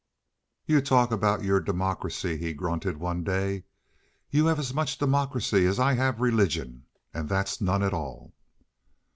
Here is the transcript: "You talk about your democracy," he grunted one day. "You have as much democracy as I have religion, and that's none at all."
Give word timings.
"You 0.65 0.81
talk 0.81 1.11
about 1.11 1.43
your 1.43 1.59
democracy," 1.59 2.35
he 2.35 2.53
grunted 2.55 2.97
one 2.97 3.23
day. 3.23 3.65
"You 4.31 4.47
have 4.47 4.57
as 4.57 4.73
much 4.73 4.97
democracy 4.97 5.67
as 5.67 5.77
I 5.79 5.93
have 5.93 6.21
religion, 6.21 6.87
and 7.13 7.29
that's 7.29 7.61
none 7.61 7.83
at 7.83 7.93
all." 7.93 8.33